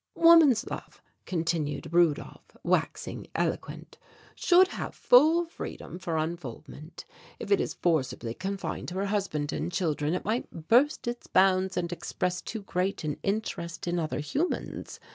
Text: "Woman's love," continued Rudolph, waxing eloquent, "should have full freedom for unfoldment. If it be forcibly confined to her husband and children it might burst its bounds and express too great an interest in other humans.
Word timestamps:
"Woman's 0.17 0.65
love," 0.67 0.99
continued 1.27 1.93
Rudolph, 1.93 2.57
waxing 2.63 3.27
eloquent, 3.35 3.99
"should 4.33 4.69
have 4.69 4.95
full 4.95 5.45
freedom 5.45 5.99
for 5.99 6.17
unfoldment. 6.17 7.05
If 7.37 7.51
it 7.51 7.59
be 7.59 7.67
forcibly 7.67 8.33
confined 8.33 8.87
to 8.87 8.95
her 8.95 9.05
husband 9.05 9.53
and 9.53 9.71
children 9.71 10.15
it 10.15 10.25
might 10.25 10.67
burst 10.67 11.07
its 11.07 11.27
bounds 11.27 11.77
and 11.77 11.91
express 11.93 12.41
too 12.41 12.63
great 12.63 13.03
an 13.03 13.17
interest 13.21 13.87
in 13.87 13.99
other 13.99 14.21
humans. 14.21 14.99